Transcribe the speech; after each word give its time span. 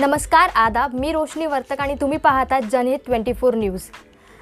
नमस्कार 0.00 0.50
आदाब. 0.54 0.92
मी 0.94 1.10
रोशनी 1.12 1.46
वर्तक 1.46 1.80
आणि 1.80 1.94
तुम्ही 2.00 2.18
पाहता 2.18 2.58
जनहित 2.72 2.98
ट्वेंटी 3.06 3.32
फोर 3.32 3.54
न्यूज. 3.54 3.82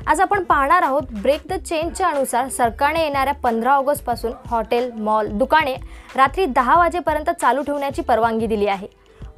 आज 0.06 0.20
आपण 0.20 0.42
पाहणार 0.44 0.82
आहोत 0.82 1.02
ब्रेक 1.22 1.42
द 1.48 1.52
चेनच्या 1.52 2.08
अनुसार 2.08 2.48
सरकारने 2.48 3.02
येणाऱ्या 3.02 3.34
पंधरा 3.34 3.72
ऑगस्टपासून 3.72 4.32
हॉटेल 4.46 4.90
मॉल 4.92 5.28
दुकाने 5.28 5.74
रात्री 6.16 6.44
दहा 6.46 6.76
वाजेपर्यंत 6.78 7.30
चालू 7.30 7.62
ठेवण्याची 7.62 8.02
परवानगी 8.02 8.46
दिली 8.46 8.66
आहे. 8.66 8.86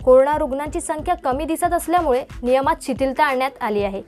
कोरोना 0.05 0.37
रुग्णांची 0.39 0.81
संख्या 0.81 1.15
कमी 1.15 1.45
दिसत 1.45 1.73
असल्यामुळे 1.73 2.25
नियमात 2.43 2.83
शिथिलता 2.83 3.25
आणण्यात 3.25 3.63
आली 3.63 3.83
आहे. 3.83 4.03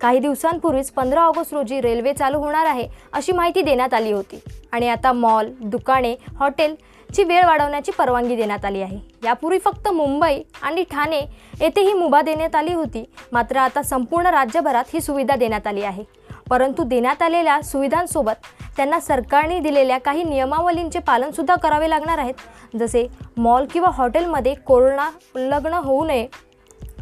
काही 0.00 0.18
दिवसांपूर्वीच 0.18 0.90
पंधरा 0.90 1.22
ऑगस्ट 1.22 1.54
रोजी 1.54 1.80
रेल्वे 1.80 2.12
चालू 2.12 2.38
होणार 2.38 2.66
आहे 2.66 2.88
अशी 3.12 3.32
माहिती 3.32 3.62
देण्यात 3.62 3.94
आली 3.94 4.12
होती. 4.12 4.40
आणि 4.72 4.88
आता 4.88 5.12
मॉल 5.12 5.50
दुकाने 5.60 6.14
हॉटेल 6.38 6.74
ची 7.14 7.24
वेळ 7.24 7.44
वाढवण्याची 7.44 7.92
परवानगी 7.92 8.36
देण्यात 8.36 8.64
आली 8.64 8.82
आहे. 8.82 8.98
यापूर्वी 9.24 9.58
फक्त 9.58 9.88
मुंबई 9.88 10.42
आणि 10.62 10.82
ठाणे 10.90 11.20
येथे 11.60 11.80
ही 11.80 11.92
मुभा 11.92 12.20
देण्यात 12.22 12.54
आली 12.56 12.72
होती. 12.72 13.04
मात्र 13.32 13.56
आता 13.56 13.82
संपूर्ण 13.82 14.26
राज्यभरात 14.26 14.84
ही 14.92 15.00
सुविधा 15.00 15.36
देण्यात 15.36 15.66
आली 15.66 15.82
आहे. 15.82 16.04
परंतु 16.50 16.84
देण्यात 16.84 17.22
आलेल्या 17.22 17.60
सुविधांसोबत 17.62 18.46
त्यांना 18.76 19.00
सरकारने 19.00 19.58
दिलेल्या 19.60 19.98
काही 19.98 20.22
नियमावलींचे 20.24 20.98
पालनसुद्धा 20.98 21.54
करावे 21.54 21.90
लागणार 21.90 22.18
आहेत. 22.18 22.34
जसे 22.78 23.06
मॉल 23.36 23.66
किंवा 23.72 23.90
हॉटेलमध्ये 23.94 24.54
कोरोना 24.66 25.10
उल्लग्न 25.36 25.74
होऊ 25.74 26.04
नये 26.04 26.26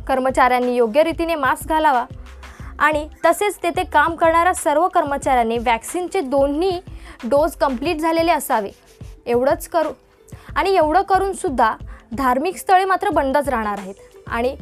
कर्मचाऱ्यांनी 0.08 0.74
योग्य 0.76 1.02
रीतीने 1.02 1.34
मास्क 1.34 1.68
घालावा 1.68 2.04
आणि 2.78 3.06
तसेच 3.24 3.56
तेथे 3.62 3.84
काम 3.84 4.14
करणाऱ्या 4.14 4.54
सर्व 4.54 4.86
कर्मचाऱ्यांनी 4.88 5.58
वॅक्सिनचे 5.58 6.20
दोन्ही 6.20 6.78
डोस 7.24 7.56
कंप्लीट 7.56 8.00
झालेले 8.00 8.32
असावे. 8.32 8.70
एवढंच 9.28 9.68
करू. 9.68 9.88
आणि 10.56 10.70
एवढं 10.76 11.02
करूनसुद्धा 11.02 11.74
धार्मिक 12.14 12.56
स्थळे 12.56 12.84
मात्र 12.84 13.08
बंदच 13.08 13.48
राहणार 13.48 13.78
आहेत. 13.78 13.94
आणि 14.26 14.56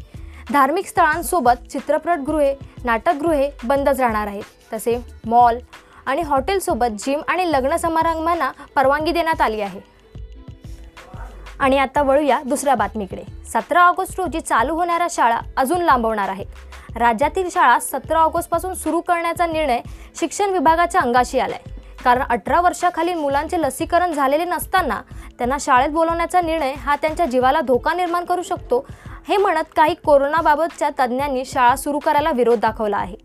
धार्मिक 0.52 0.86
स्थळांसोबत 0.86 1.70
चित्रपटगृहे 1.72 2.54
नाटकगृहे 2.84 3.50
बंदच 3.64 4.00
राहणार 4.00 4.26
आहेत. 4.26 4.42
तसे 4.72 5.04
मॉल 5.26 5.58
आणि 6.06 6.22
हॉटेलसोबत 6.22 6.86
जिम 6.98 7.20
आणि 7.28 7.52
लग्न 7.52 7.76
समारंभांना 7.76 8.50
परवानगी 8.74 9.12
देण्यात 9.12 9.40
आली 9.40 9.60
आहे. 9.60 9.80
आणि 11.60 11.78
आता 11.78 12.02
वळूया 12.02 12.40
दुसऱ्या 12.46 12.74
बातमीकडे. 12.74 13.22
सतरा 13.46 13.82
ऑगस्ट 13.82 14.20
रोजी 14.20 14.40
चालू 14.40 14.74
होणाऱ्या 14.74 15.06
शाळा 15.10 15.40
अजून 15.56 15.80
लांबवणार 15.80 16.28
आहेत. 16.28 16.46
राज्यातील 16.96 17.48
शाळा 17.50 17.78
सतरा 17.78 18.18
ऑगस्टपासून 18.18 18.74
सुरू 18.74 19.00
करण्याचा 19.00 19.46
निर्णय 19.46 19.80
शिक्षण 20.20 20.50
विभागाच्या 20.50 21.00
अंगाशी 21.00 21.38
आलाय. 21.38 21.75
कारण 22.06 22.22
अठरा 22.22 22.60
वर्षाखालील 22.60 23.14
मुलांचे 23.14 23.60
लसीकरण 23.60 24.12
झालेले 24.12 24.44
नसताना 24.44 25.00
त्यांना 25.38 25.56
शाळेत 25.60 25.88
बोलवण्याचा 25.88 26.40
निर्णय 26.40 26.72
हा 26.74 26.94
त्यांच्या 26.96 27.26
जीवाला 27.26 27.60
धोका 27.60 27.94
निर्माण 27.94 28.24
करू 28.24 28.42
शकतो 28.42 28.78
हे 29.28 29.36
म्हणत 29.36 29.72
काही 29.76 29.94
कोरोनाबाबतच्या 30.04 30.90
तज्ज्ञांनी 31.00 31.44
शाळा 31.44 31.74
सुरू 31.76 31.98
करायला 31.98 32.30
विरोध 32.30 32.60
दाखवला 32.60 32.96
आहे. 32.96 33.16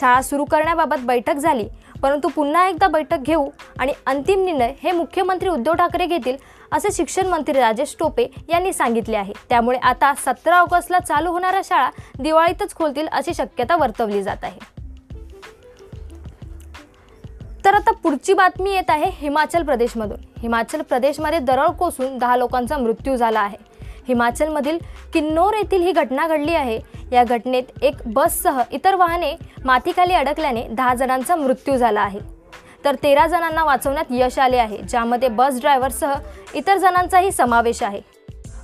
शाळा 0.00 0.20
सुरू 0.22 0.44
करण्याबाबत 0.44 1.04
बैठक 1.06 1.34
झाली 1.34 1.66
परंतु 2.02 2.28
पुन्हा 2.28 2.66
एकदा 2.68 2.86
बैठक 2.88 3.18
घेऊ 3.18 3.48
आणि 3.78 3.92
अंतिम 4.06 4.44
निर्णय 4.44 4.72
हे 4.82 4.92
मुख्यमंत्री 4.92 5.48
उद्धव 5.48 5.74
ठाकरे 5.74 6.06
घेतील 6.06 6.36
असे 6.72 6.92
शिक्षण 6.92 7.26
मंत्री 7.26 7.58
राजेश 7.60 7.96
टोपे 8.00 8.26
यांनी 8.48 8.72
सांगितले 8.72 9.16
आहे. 9.16 9.32
त्यामुळे 9.48 9.78
आता 9.78 10.14
सतरा 10.16 10.58
ऑगस्टला 10.58 10.98
चालू 10.98 11.32
होणाऱ्या 11.32 11.60
शाळा 11.64 11.90
दिवाळीतच 12.18 12.74
खोलतील 12.74 13.08
अशी 13.08 13.34
शक्यता 13.34 13.76
वर्तवली 13.76 14.22
जात 14.22 14.44
आहे. 14.44 14.77
तर 17.68 17.74
आता 17.74 17.92
पुढची 17.92 18.32
बातमी 18.32 18.70
येत 18.72 18.90
आहे 18.90 19.10
हिमाचल 19.14 19.62
प्रदेशमधून. 19.62 20.18
हिमाचल 20.42 20.82
प्रदेशमध्ये 20.82 21.38
दरड 21.38 21.70
कोसळून 21.70 22.16
दहा 22.18 22.36
लोकांचा 22.36 22.76
मृत्यू 22.78 23.16
झाला 23.16 23.40
आहे. 23.40 23.56
हिमाचलमधील 24.08 24.78
किन्नौर 25.12 25.54
येथील 25.54 25.82
ही 25.82 25.92
घटना 25.92 26.26
घडली 26.26 26.54
आहे. 26.54 26.78
या 27.12 27.24
घटनेत 27.24 27.82
एक 27.82 27.96
बससह 28.06 28.60
इतर 28.72 28.94
वाहने 28.94 29.34
मातीखाली 29.64 30.14
अडकल्याने 30.14 30.62
दहा 30.70 30.94
जणांचा 30.94 31.36
मृत्यू 31.36 31.76
झाला 31.76 32.00
आहे. 32.00 32.20
तर 32.84 32.94
तेरा 32.94 33.26
जणांना 33.26 33.64
वाचवण्यात 33.64 34.06
यश 34.10 34.38
आले 34.38 34.56
आहे 34.56 34.76
ज्यामध्ये 34.76 35.28
बस 35.28 35.60
ड्रायव्हरसह 35.60 36.14
इतर 36.54 36.76
जणांचाही 36.76 37.32
समावेश 37.32 37.82
आहे. 37.82 38.00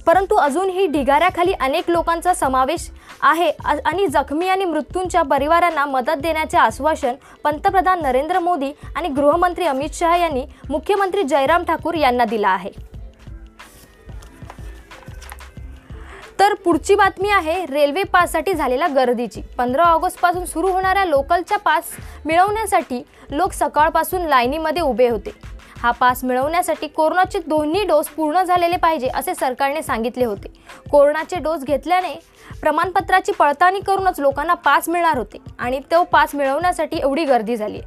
परंतु 0.06 0.34
अजूनही 0.34 0.86
ढिगाऱ्याखाली 0.86 1.52
अनेक 1.52 1.90
लोकांचा 1.90 2.34
समावेश 2.34 2.88
आहे. 3.22 3.50
आणि 3.84 4.06
जखमी 4.06 4.48
आणि 4.48 4.64
मृत्यूंच्या 4.64 5.22
परिवारांना 5.22 5.84
मदत 5.84 6.20
देण्याचे 6.20 6.58
आश्वासन 6.58 7.14
पंतप्रधान 7.44 8.02
नरेंद्र 8.02 8.38
मोदी 8.38 8.72
आणि 8.96 9.08
गृहमंत्री 9.08 9.66
अमित 9.66 9.94
शहा 9.94 10.16
यांनी 10.16 10.44
मुख्यमंत्री 10.70 11.22
जयराम 11.22 11.64
ठाकूर 11.64 11.94
यांना 11.94 12.24
दिला 12.24 12.48
आहे. 12.48 12.70
तर 16.40 16.54
पुढची 16.54 16.94
बातमी 16.94 17.30
आहे 17.30 17.64
रेल्वे 17.66 18.02
पाससाठी 18.02 18.52
झालेल्या 18.54 18.88
गर्दीची. 18.88 19.42
पंधरा 19.58 19.82
ऑगस्टपासून 19.84 20.44
सुरू 20.44 20.68
होणाऱ्या 20.68 21.04
लोकलच्या 21.04 21.58
पास 21.58 21.84
मिळवण्यासाठी 22.26 23.02
लोक 23.30 23.52
सकाळपासून 23.52 24.22
लाईनीमध्ये 24.22 24.82
उभे 24.82 25.08
होते. 25.08 25.30
हा 25.84 25.90
पास 25.90 26.24
मिळवण्यासाठी 26.24 26.86
कोरोनाचे 26.88 27.38
दोन्ही 27.38 27.84
डोस 27.84 28.06
पूर्ण 28.06 28.42
झालेले 28.42 28.76
पाहिजे 28.76 29.08
असे 29.14 29.34
सरकारने 29.34 29.82
सांगितले 29.82 30.24
होते. 30.24 30.52
कोरोनाचे 30.90 31.36
डोस 31.36 31.64
घेतल्याने 31.64 32.20
प्रमाणपत्राची 32.60 33.32
पडताळणी 33.32 33.80
करूनच 33.80 34.20
लोकांना 34.20 34.54
पास 34.54 34.88
मिळणार 34.88 35.18
होते 35.18 35.38
आणि 35.58 35.80
तो 35.90 36.04
पास 36.04 36.34
मिळवण्यासाठी 36.34 36.96
एवढी 36.96 37.24
गर्दी 37.24 37.56
झाली 37.56 37.80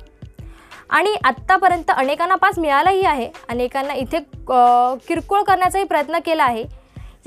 आणि 0.90 1.16
आत्तापर्यंत 1.24 1.91
अनेकांना 1.97 2.35
पास 2.35 2.59
मिळालाही 2.59 3.02
आहे. 3.02 3.31
अनेकांना 3.50 3.94
इथे 3.94 4.19
किरकोळ 5.08 5.41
करण्याचाही 5.41 5.84
प्रयत्न 5.84 6.19
केला 6.25 6.44
आहे. 6.44 6.64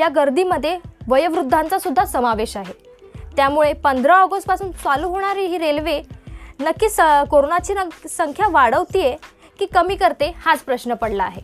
या 0.00 0.08
गर्दीमध्ये 0.08 0.78
वयोवृद्धांचा 1.08 1.78
सुद्धा 1.78 2.04
समावेश 2.04 2.56
आहे. 2.56 2.72
त्यामुळे 3.36 3.72
पंधरा 3.72 4.16
ऑगस्टपासून 4.16 4.70
चालू 4.70 5.08
होणारी 5.08 5.46
ही 5.46 5.58
रेल्वे 5.58 6.02
नक्की 6.60 6.88
स 6.88 7.00
कोरोनाची 7.30 7.74
न- 7.74 8.06
संख्या 8.10 8.46
वाढवतीये. 8.50 9.39
की 9.60 9.66
कमी 9.66 9.94
करते 9.94 10.32
हाच 10.44 10.60
प्रश्न 10.60 10.94
पडला 10.94 11.24
आहे. 11.24 11.40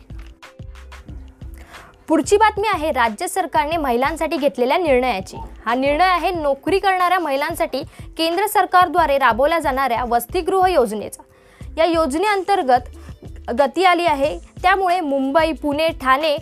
पुढची 2.07 2.37
बातमी 2.37 2.67
आहे 2.73 2.91
राज्य 2.91 3.27
सरकारने 3.27 3.77
महिलांसाठी 3.77 4.37
घेतलेल्या 4.37 4.77
निर्णयाची. 4.77 5.37
हा 5.65 5.73
निर्णय 5.75 6.05
आहे 6.05 6.31
नोकरी 6.31 6.79
करणाऱ्या 6.79 7.19
महिलांसाठी 7.19 7.81
केंद्र 8.17 8.45
सरकारद्वारे 8.47 9.17
राबवल्या 9.17 9.59
जाणाऱ्या 9.59 10.03
वसतिगृह 10.09 10.67
योजनेचा. 10.67 11.23
या 11.77 11.85
योजनेअंतर्गत 11.85 13.51
गती 13.59 13.83
आली 13.85 14.05
आहे. 14.05 14.37
त्यामुळे 14.61 14.99
मुंबई 15.01 15.51
पुणे 15.51 15.87
ठाणे 16.01 16.37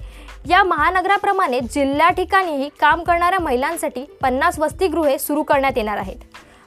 या 0.49 0.63
महानगराप्रमाणे 0.63 1.59
जिल्हा 1.59 2.09
ठिकाणीही 2.09 2.69
काम 2.79 3.03
करणाऱ्या 3.03 3.39
महिलांसाठी 3.39 4.03
पन्नास 4.21 4.59
वसतिगृहे 4.59 5.17
सुरू 5.17 5.43
करण्यात 5.43 5.73
येणार 5.75 5.97
आहेत. 5.97 6.17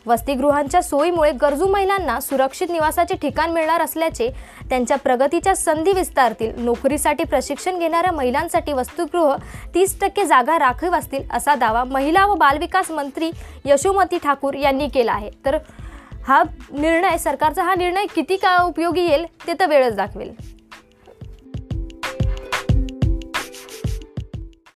वसतिगृहांच्या 0.06 0.82
सोयीमुळे 0.82 1.30
गरजू 1.40 1.66
महिलांना 1.66 2.18
सुरक्षित 2.20 2.70
निवासाचे 2.70 3.14
ठिकाण 3.22 3.50
मिळणार 3.50 3.80
असल्याचे 3.80 4.28
त्यांच्या 4.70 4.96
प्रगतीच्या 4.96 5.54
संधी 5.56 5.92
विस्तारतील. 5.92 6.52
नोकरीसाठी 6.58 7.24
प्रशिक्षण 7.24 7.78
घेणाऱ्या 7.78 8.12
महिलांसाठी 8.12 8.72
वसतिगृह 8.72 9.34
तीस 9.74 9.98
टक्के 10.00 10.24
जागा 10.24 10.58
राखीव 10.58 10.94
असतील 10.96 11.22
असा 11.30 11.54
दावा 11.54 11.84
महिला 11.84 12.26
व 12.26 12.34
बालविकास 12.34 12.90
मंत्री 12.90 13.30
यशोमती 13.64 14.18
ठाकूर 14.18 14.54
यांनी 14.54 14.88
केला 14.88 15.12
आहे. 15.12 15.30
तर 15.44 15.58
हा 16.26 16.42
निर्णय 16.72 17.16
सरकारचा 17.18 17.62
हा 17.62 17.74
निर्णय 17.74 18.06
किती 18.14 18.36
का 18.36 18.56
उपयोगी 18.62 19.00
येईल 19.00 19.24
ते 19.46 19.52
तर 19.60 19.66
वेळच 19.66 19.96
दाखवेल. 19.96 20.32